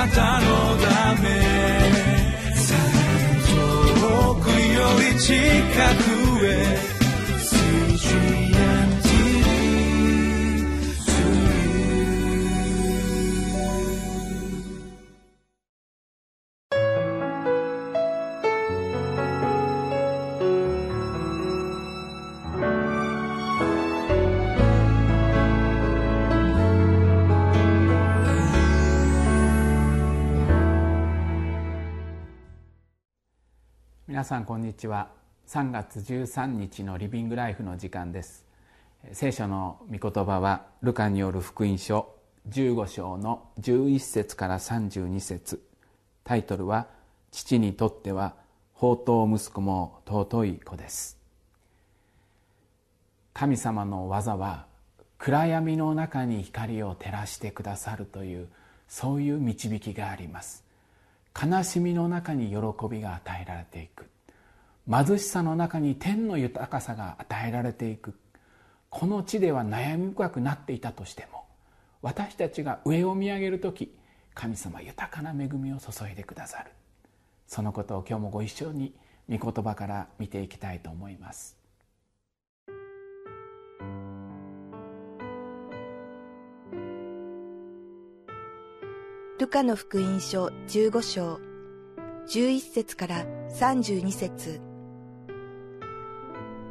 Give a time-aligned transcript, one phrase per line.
[0.00, 0.46] なたの
[0.78, 1.28] ため。
[4.00, 5.34] 遠くより近
[6.04, 6.09] く。
[34.10, 35.12] 皆さんこんにちは。
[35.46, 38.44] 3月13日のリビングライフの時間です。
[39.12, 42.12] 聖書の御言葉はルカによる福音書
[42.48, 45.62] 15章の11節から32節。
[46.24, 46.88] タイトルは
[47.30, 48.34] 父にとっては
[48.74, 51.16] 宝刀息子も尊い子です。
[53.32, 54.66] 神様の技は
[55.18, 58.48] 暗闇の中に光を照らしてくださるという
[58.88, 60.68] そういう導きがあります。
[61.34, 62.56] 悲しみの中に喜
[62.88, 64.06] びが与えられていく。
[64.90, 68.14] 貧しさの中に天の豊かさが与えられていく。
[68.88, 71.44] この地では悩み深くなっていたとしても
[72.02, 73.94] 私たちが上を見上げる時
[74.34, 76.72] 神様豊かな恵みを注いでくださる。
[77.46, 78.94] そのことを今日もご一緒に
[79.28, 81.59] 御言葉から見ていきたいと思います。
[89.40, 91.40] ルカの福音書15章
[92.28, 94.60] 11節から32節。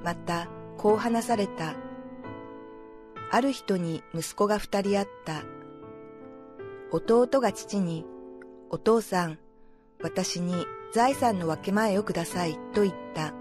[0.04, 1.74] またこう話された。
[3.32, 5.42] ある人に息子が二人あった。
[6.92, 8.06] 弟が父に
[8.70, 9.40] お父さん
[10.04, 13.34] 私に財産の分け前をくださいと言った。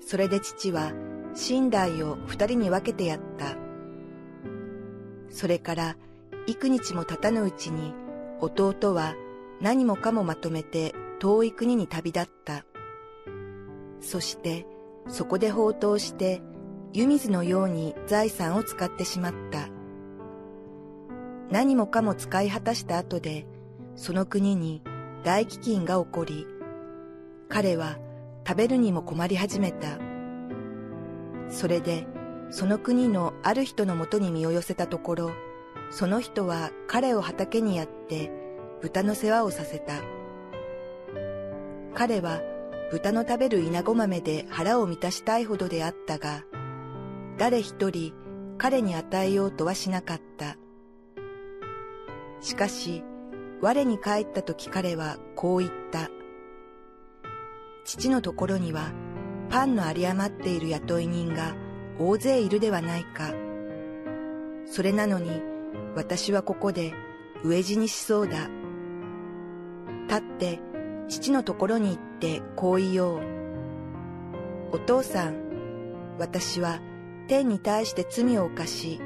[0.00, 0.92] それで父は
[1.50, 3.56] 寝台を二人に分けてやった。
[5.28, 5.96] それから
[6.48, 7.92] 幾日も経たぬうちに
[8.40, 9.14] 弟は
[9.60, 12.64] 何もかもまとめて遠い国に旅立った。
[14.00, 14.66] そして
[15.08, 16.40] そこで放蕩して
[16.94, 19.68] 湯水のように財産を使ってしまった。
[21.50, 23.46] 何もかも使い果たした後で
[23.94, 24.82] その国に
[25.24, 26.46] 大飢饉が起こり、
[27.50, 27.98] 彼は
[28.46, 29.98] 食べるにも困り始めた。
[31.50, 32.06] それで
[32.48, 35.30] その国のある人のもとに身を寄せたところ、
[35.90, 38.30] その人は彼を畑にやって
[38.82, 39.94] 豚の世話をさせた。
[41.94, 42.40] 彼は
[42.90, 46.44] 豚の食べる稲子豆で腹を満たしたいほどであったが、
[47.36, 48.12] 誰一人
[48.56, 50.56] 彼に与えようとはしなかった。
[52.40, 53.02] しかし、
[53.60, 56.08] 我に帰った時彼はこう言った。
[57.84, 58.92] 父のところには
[59.48, 61.56] パンの有り余っている雇い人が
[61.98, 63.32] 大勢いるではないか。
[64.66, 65.42] それなのに
[65.94, 66.94] 私はここで
[67.44, 68.48] 飢え死にしそうだ。
[70.08, 70.60] 立って
[71.08, 73.20] 父のところに行ってこう言おう。
[74.72, 76.80] お父さん、私は
[77.26, 79.00] 天に対して罪を犯し、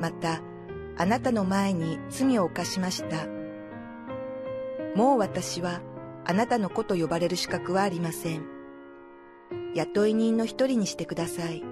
[0.00, 0.40] また
[0.96, 3.26] あなたの前に罪を犯しました。
[4.96, 5.80] もう私は
[6.24, 8.46] あなたの子と呼ばれる資格はありません。
[9.74, 11.62] 雇い人の一人にしてください。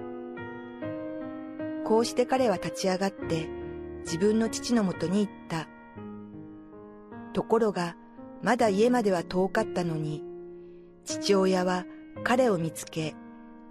[1.85, 3.47] こうして彼は立ち上がって
[4.01, 5.67] 自分の父のもとに行った。
[7.33, 7.95] ところが、
[8.41, 10.23] まだ家までは遠かったのに、
[11.05, 11.85] 父親は
[12.23, 13.15] 彼を見つけ、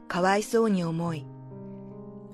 [0.09, 1.27] かわいそうに思い、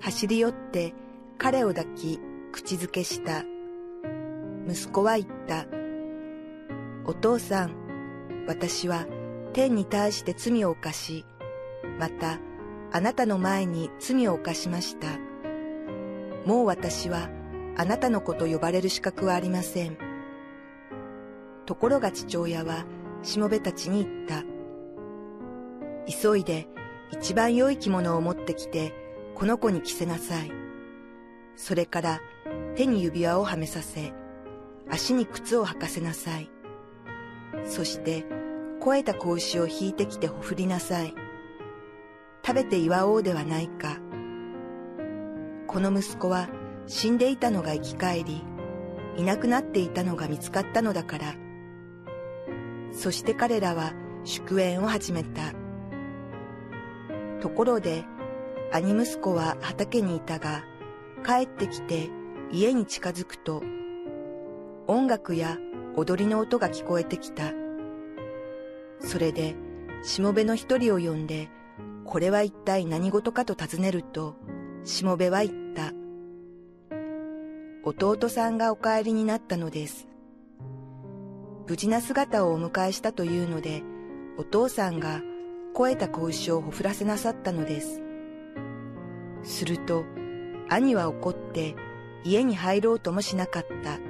[0.01, 0.95] 走り寄って
[1.39, 2.21] 彼を抱き、
[2.53, 3.45] 口づけした。
[4.69, 5.67] 息子は言った。
[7.05, 7.75] お父さん、
[8.47, 9.07] 私は
[9.53, 11.25] 天に対して罪を犯し、
[11.99, 12.39] また
[12.93, 15.19] あなたの前に罪を犯しました。
[16.47, 17.29] もう私は
[17.79, 19.99] あなたの子と呼ばれる資格はありません。
[21.67, 22.87] ところが父親は
[23.23, 24.45] しもべたちに言った。
[26.11, 26.69] 急いで
[27.11, 28.95] 一番良い着物を持ってきて
[29.35, 30.51] この子に着せなさい。
[31.57, 32.21] それから
[32.77, 34.13] 手に指輪をはめさせ、
[34.89, 36.51] 足に靴を履かせなさい。
[37.65, 38.25] そして
[38.79, 41.15] 肥えた子牛を引いてきてほふりなさい。
[42.47, 43.99] 食べて祝おうではないか。
[45.67, 46.49] この息子は
[46.87, 48.45] 死んでいたのが生き返り、
[49.17, 51.35] いなくなっていたのが見つかったのだから。
[52.93, 53.93] そして彼らは
[54.25, 55.53] 祝宴を始めた。
[57.41, 58.05] ところで、
[58.73, 60.65] 兄息子は畑にいたが、
[61.25, 62.09] 帰ってきて
[62.53, 63.63] 家に近づくと、
[64.87, 65.59] 音楽や
[65.97, 67.53] 踊りの音が聞こえてきた。
[69.01, 69.57] それで、
[70.03, 71.49] しもべの一人を呼んで、
[72.05, 74.37] これは一体何事かと尋ねると、
[74.85, 75.66] しもべは言った。
[77.89, 80.09] 弟さんがお帰りになったのです。
[81.69, 83.85] 無事な姿をお迎えしたというので、
[84.37, 85.23] お父さんが
[85.73, 88.03] 肥えた子牛をほふらせなさったのです。
[89.45, 90.05] すると、
[90.69, 91.77] 兄は怒って
[92.25, 94.01] 家に入ろうともしなかった。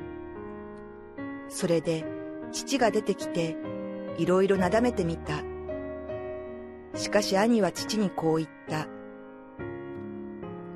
[1.51, 2.07] それで
[2.53, 3.59] 父が出てきて
[4.17, 5.43] いろいろなだめてみた。
[6.95, 8.89] しかし兄は父にこう言った。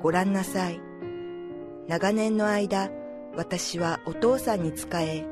[0.03, 0.90] ごらんなさい。
[1.91, 2.89] 長年の間、
[3.35, 5.25] 私はお父さんに仕え、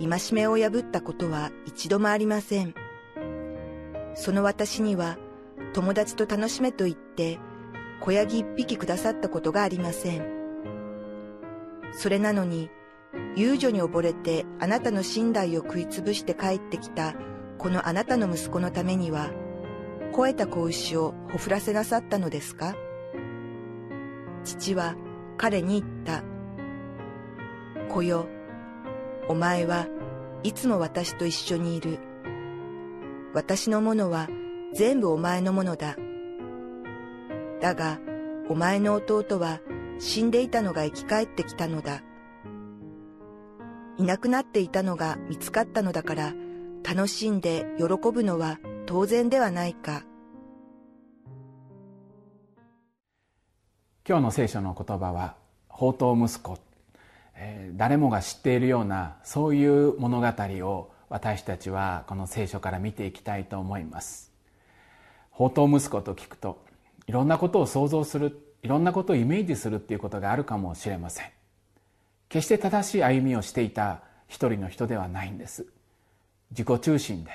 [0.00, 2.72] 戒めを破ったことは一度もありません。
[4.14, 5.18] その私には
[5.74, 7.38] 友達と楽しめと言って
[8.00, 10.24] 小ヤギ一匹くださったことがありません。
[11.92, 12.70] それなのに、
[13.36, 17.14] 遊女に溺れてあなたの寝台を食いつぶして帰ってきた
[17.58, 19.28] このあなたの息子のためには、
[20.12, 22.74] 肥えた子牛をほふらせなさったのですか？
[24.42, 24.96] 父は
[25.40, 26.22] 彼に言った。
[27.88, 28.26] 子よ、
[29.26, 29.86] お前は
[30.42, 31.98] いつも私と一緒にいる。
[33.32, 34.28] 私のものは
[34.74, 35.96] 全部お前のものだ。
[37.58, 38.00] だが、
[38.50, 39.60] お前の弟は
[39.98, 42.02] 死んでいたのが生き返ってきたのだ。
[43.96, 46.34] いなくなっていたのが見つかったのだから、
[46.86, 50.04] 楽しんで喜ぶのは当然ではないか。
[54.10, 55.36] 今日の聖書の言葉は、
[55.68, 56.58] 宝刀息子、
[57.76, 60.26] 誰もが知っているようなそういう物語
[60.66, 64.32] を私たちはこの聖書から見ていきたいと思います。
[65.30, 66.60] 宝刀息子と聞くと
[67.06, 71.26] いろんなことを想像するいろんなことをイメージするっていうことがあるかもしれません
[72.28, 75.66] 決して正しい歩みをしていた一人の人ではないんです
[76.50, 77.30] 自己中心で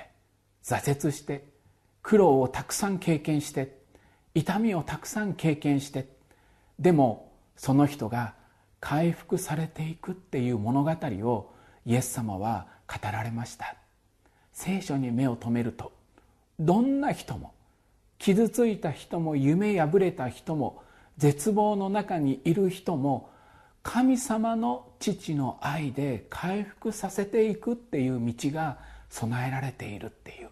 [0.62, 1.46] 挫折して
[2.04, 3.78] 苦労をたくさん経験して
[4.34, 6.14] 痛みをたくさん経験して
[6.80, 8.34] でもその人が
[8.80, 11.54] 回復されていくっていう物語を
[11.86, 13.76] イエス様は語られました。
[14.54, 15.92] 聖書に目を留めると
[16.60, 17.54] どんな人も
[18.20, 20.82] 傷ついた人も夢破れた人も
[21.18, 23.30] 絶望の中にいる人も
[23.84, 28.80] 神様の父の愛で回復させていくっていう道が
[29.10, 30.50] 備えられているっていう。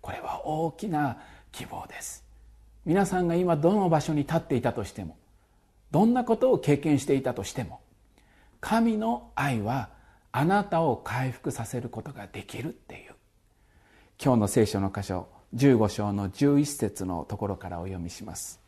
[0.00, 1.18] これは大きな
[1.50, 2.24] 希望です。
[2.84, 5.16] 皆さんが今どの場所に立っていたとしても
[5.90, 7.80] どんなことを経験していたとしても
[8.60, 9.90] 神の愛は
[10.32, 13.14] あなたを回復させることができるっていう。
[14.22, 18.60] 今日の聖書の箇所15章の11節のところからお読みします。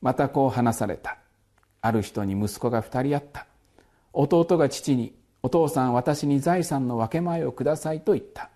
[0.00, 1.18] またこう話された。
[1.82, 3.46] ある人に息子が2人あった。
[4.12, 8.50] 弟が父に「お父さん私に財産の分け前をください」と言った。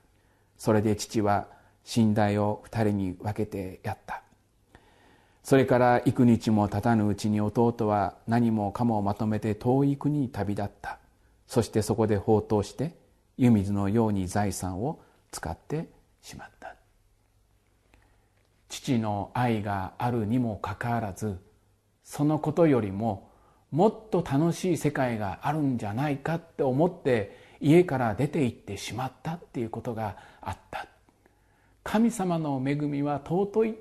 [0.57, 1.49] それで父は
[1.97, 4.23] 寝台を2人に分けてやった。
[5.43, 10.99] それから幾日も経たぬうちに弟は何もかもまとめて遠い国に旅立った。
[11.47, 12.95] そしてそこで放蕩して
[13.37, 15.01] 湯水のように財産を
[15.33, 15.89] 使って
[16.21, 16.77] しまった。
[18.69, 21.39] 父の愛があるにもかかわらず
[22.05, 23.31] そのことよりも
[23.71, 30.87] もっと楽しい世界があるんじゃないかって思って家から出て行ってしまったっていうことがあった。
[31.83, 33.75] 神様の恵みは尊い。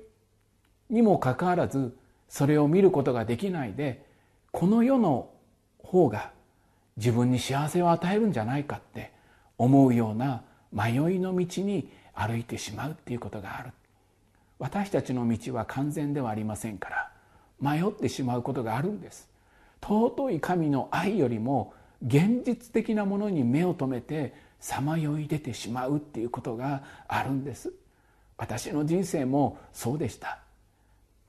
[0.90, 1.96] にもかかわらず
[2.28, 4.04] それを見ることができないで
[4.52, 5.30] この世の
[5.78, 6.32] 方が
[6.96, 9.12] 自分に幸せを与えるんじゃないかって
[9.58, 13.70] 思うような迷いの道に歩いてしまうっていうことがある。
[14.58, 17.10] 私たちの道は完全ではありませんから
[17.60, 19.28] 迷ってしまうことがあるんです。
[19.82, 21.72] 尊い神の愛よりも
[22.06, 27.72] 現実的なものに目を留めてさまよい出てしまうっていうことがあるんです。
[28.36, 30.38] 私の人生もそうでした。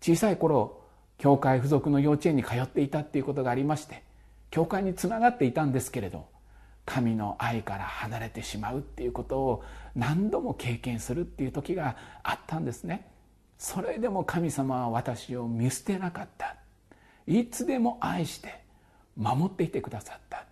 [0.02, 0.82] 小さい頃
[1.18, 4.04] 教会付属の幼稚園に通っていたっていうことがありまして
[4.50, 6.28] 教会につながっていたんですけれど
[6.86, 9.64] 神の愛から離れてしまうっていうことを
[9.96, 13.08] 何度も経験するっていう時があったんですね。
[13.58, 16.56] それでも神様は私を見捨てなかった。
[17.28, 18.64] いつでも愛して
[19.16, 20.46] 守っていてくださった。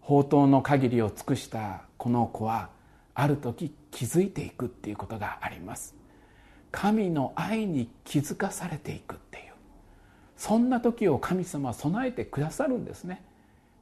[0.00, 2.70] 宝刀の限りを尽くしたこの子は
[3.14, 5.97] ある時気づいていくっていうことがあります。
[6.70, 9.52] 神の愛に気づかされていくっていう。
[10.36, 13.22] そんな時を神様は備えてくださるんですね。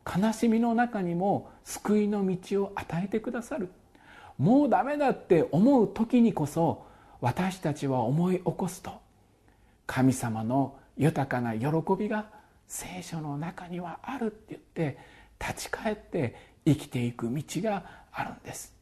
[0.06, 3.70] 悲しみの中にも救いの道を与えてくださる。
[4.38, 6.86] もうダメだって思う時にこそ
[7.20, 8.92] 私たちは思い起こすと。
[9.86, 11.66] 神様の豊かな喜
[11.98, 12.26] びが
[12.68, 14.98] 聖書の中にはあるって言って
[15.40, 18.74] 立ち返って生きていく道があるんです。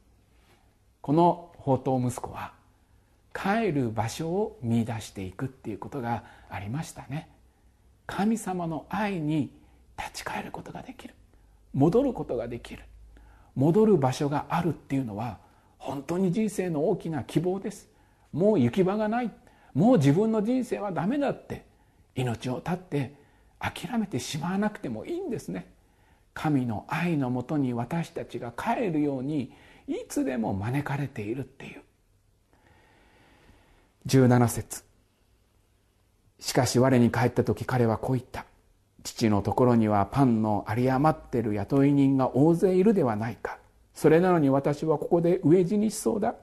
[1.01, 2.53] この宝刀息子は
[3.35, 7.29] 帰る場所を見出していくっていうことがありましたね。
[8.07, 9.51] 神様の愛に
[9.99, 11.15] 立ち返ることができる。
[11.75, 12.85] 戻ることができる。
[13.57, 15.39] 戻る場所があるっていうのは
[15.79, 17.89] 本当に人生の大きな希望です。
[18.33, 19.31] もう行き場がない。
[19.75, 21.67] もう自分の人生はダメだって。
[22.17, 23.15] 命を絶って
[23.59, 25.73] 諦めてしまわなくてもいいんですね。
[26.33, 29.53] 神の愛のもとに私たちが帰るように
[29.87, 31.83] いつでも招かれているっていう。
[34.07, 34.85] 17節。
[36.39, 38.45] しかし我に帰った時彼はこう言った。
[39.03, 43.59] 父のところにはパンの有り余ってる雇い人が大勢いるではないか。
[43.95, 46.35] それなのに私はここで飢え死にしそうだ。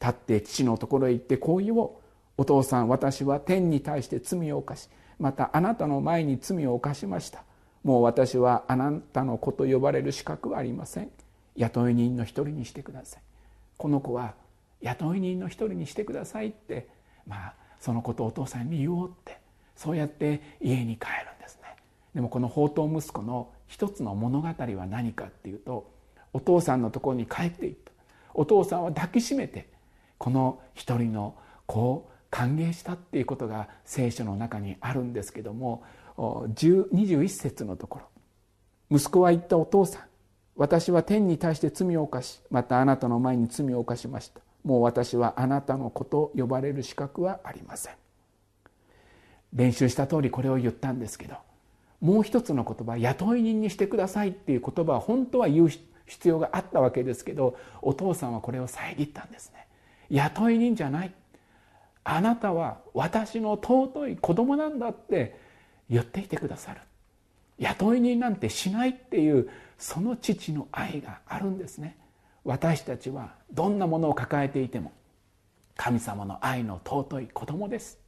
[0.00, 1.90] 立って父のところへ行ってこう言おう。
[2.38, 4.88] お父さん私は天に対して罪を犯し
[5.18, 7.44] またあなたの前に罪を犯しました。
[7.84, 11.10] もう私はあなたの子と呼ばれる資格はありません。
[11.56, 13.22] 雇い人の一人にしてください。
[13.76, 14.34] この子は
[14.80, 16.88] 雇い人の一人にしてくださいって
[17.26, 19.38] まあそのことをお父さんに言おうって
[19.76, 21.76] そうやって家に帰るんですね。
[22.14, 25.90] でもこの宝刀息子の一つの物語は何かっていうと
[26.32, 27.92] お父さんのところに帰っていった。
[28.34, 29.68] お父さんは抱きしめて
[30.18, 31.34] この一人の
[31.66, 35.84] 子を歓迎したっていうことが聖書の中にあるんですけども
[36.16, 38.00] 21節のとこ
[38.90, 38.96] ろ。
[38.96, 40.02] 息子は言ったお父さん
[40.54, 44.40] 私は天に対して罪を犯しまたあなたの前に罪を犯しました。
[44.64, 47.94] もう私はあなたの子と呼ばれる資格はありません。
[49.52, 51.36] 練習した通りこれを言ったんですけど
[52.00, 55.68] もう一つの言葉雇い人にしてくださいっていう言葉は本当は言う
[56.06, 59.66] 必要があったわけですけどお父さんはこれを遮ったんですね。
[60.10, 61.12] 雇い人じゃない。
[62.04, 65.38] あなたは私の尊い子供なんだって
[65.88, 66.80] 言っていてくださる。
[67.58, 71.96] 雇い人なんてしないっていうその父の愛があるんですね。
[72.44, 74.92] 私たちはどんなものを抱えていても
[75.76, 77.98] 神様の愛の尊い子供です。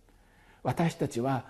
[0.63, 1.45] 私たちは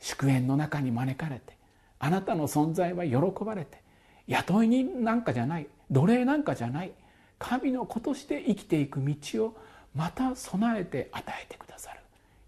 [0.00, 1.56] 祝宴の中に招かれて
[1.98, 3.82] あなたの存在は喜ばれて
[4.26, 6.92] 雇い人なんかじゃない奴隷なんかじゃない
[7.38, 9.56] 神の子として生きていく道を
[9.94, 12.00] また備えて与えてくださる。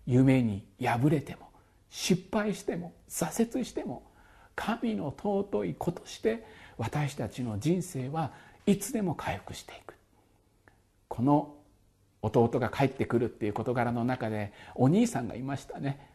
[0.07, 1.49] 夢に破れても
[1.91, 4.03] 失敗しても挫折しても
[4.57, 6.45] 神の尊い子として
[6.76, 8.33] 私たちの人生は
[8.66, 9.94] いつでも回復していく。
[11.09, 11.54] この
[12.23, 16.11] 弟が帰ってくるっていう事柄の中でお兄さんがいましたね。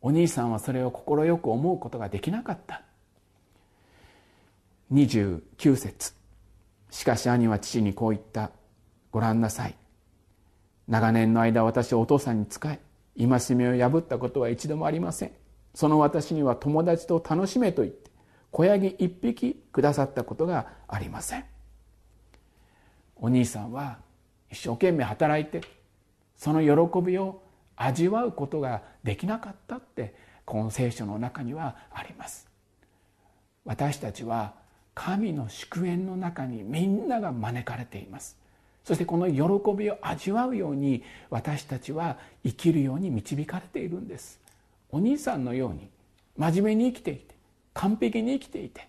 [0.00, 2.82] お兄さんはそれを快く思うことができなかった。
[4.92, 6.14] 29節。
[6.90, 8.50] しかし兄は父にこう言った。
[9.12, 9.74] ご覧なさい。
[10.88, 12.80] 長年の間私はお父さんに仕え
[13.16, 15.32] 戒めを破ったことは一度もありません。
[15.74, 18.10] その私には友達と楽しめと言って
[18.50, 21.44] 子ヤギ一匹くださったことがありません。
[23.22, 23.98] お兄さんは
[24.50, 25.62] 一生懸命働いて
[26.36, 27.40] その喜びを
[27.76, 30.14] 味わうことができなかったって
[30.44, 32.48] この聖書の中にはあります。
[33.64, 34.54] 私たちは
[34.94, 38.36] 神の祝宴の中にみんなが招かれています。
[38.84, 44.40] そしてこの喜びを味わうように私たちは生きるように導かれているんです。
[44.90, 45.88] お兄さんのように
[46.36, 47.36] 真面目に生きていて
[47.72, 48.88] 完璧に生きていて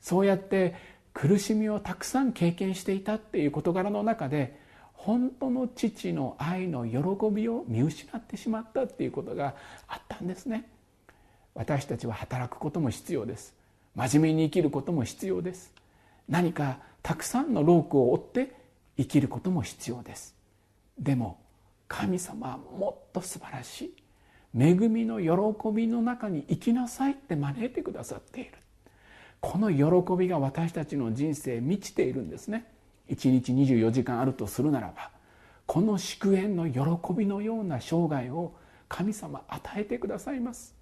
[0.00, 4.58] そうやって苦しみをたくさん経験していたっていう事柄の中で
[4.92, 6.98] 本当の父の愛の喜
[7.30, 9.54] びを見失ってしまったっていうことが
[9.86, 10.68] あったんですね。
[11.54, 13.54] 私たちは働くことも必要です。
[13.94, 15.72] 真面目に生きることも必要です。
[16.28, 18.54] 何かたくさんの労苦を負って
[18.96, 20.34] 生きることも必要です。
[20.98, 21.38] でも
[21.88, 23.94] 神様はもっと素晴らしい。
[24.56, 28.52] 恵みの喜びの中に生きなさいって招いてくださっている。
[29.40, 32.66] この喜びが私たちの人生満ちているんですね。
[33.08, 35.10] 1日24時間あるとするならば
[35.66, 38.54] この祝宴の喜びのような生涯を
[38.88, 40.74] 神様与えてくださいます。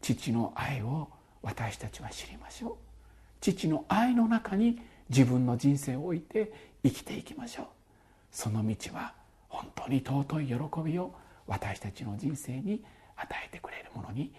[0.00, 1.08] 父の愛を
[1.42, 2.74] 私たちは知りましょう。
[3.40, 7.66] 父の愛の中に自分の人生を置いて生きていきましょう。
[8.32, 9.14] その道は
[9.48, 11.14] 本当に尊い喜びを
[11.46, 12.82] 私たちの人生に
[13.14, 14.32] 与えてくれるものに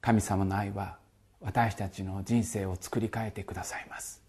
[0.00, 0.96] 神様の愛は
[1.40, 4.22] 私たちの人生を作り変えてくださいます。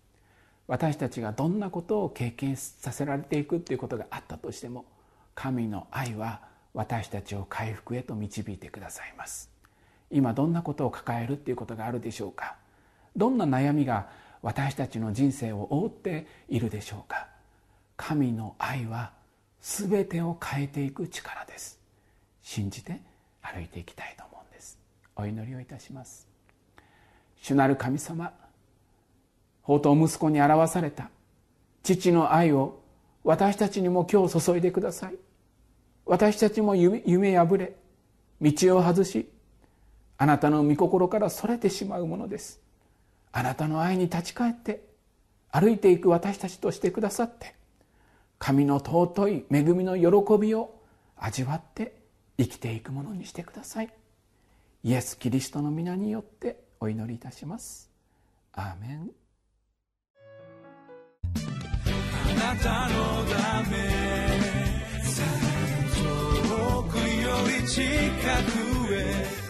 [0.68, 4.86] 私たちがどんなことを経験させられていくっていうことがあったとしても
[5.36, 6.42] 神の愛は
[6.74, 9.50] 私たちを回復へと導いてくださいます。
[10.10, 12.56] 今どんなことを抱えるっていうことがあるでしょうか？
[13.16, 14.10] どんな悩みが
[14.42, 17.28] 私たちの人生を覆っているでしょうか？
[17.98, 19.12] 神の愛は
[19.62, 21.80] 全てを変えていく力です。
[22.42, 23.02] 信じて
[23.42, 24.51] 歩いていきたいと思うんです。
[25.22, 26.28] お祈りをいたします。
[27.42, 28.34] 主なる神様
[29.62, 31.10] 宝刀息子に表された
[31.84, 32.82] 父の愛を
[33.24, 35.16] 私たちにも今日注いでください。
[36.06, 37.76] 私たちも夢夢破れ
[38.42, 39.30] 道を外し
[40.18, 42.60] あなたの御心からそれてしまうものです。
[43.32, 44.84] あなたの愛に立ち返って
[45.52, 47.56] 歩いていく私たちとしてくださって
[48.40, 50.74] 神の尊い恵みの喜びを
[51.16, 51.94] 味わって
[52.38, 53.90] 生きていくものにしてください。
[54.84, 57.92] イエス・キリストの皆によってお祈りいたします。
[58.54, 59.12] アーメン。
[61.34, 63.78] あなたのため
[65.94, 67.30] 遠くよ
[67.62, 67.82] り近
[68.88, 69.42] くへ。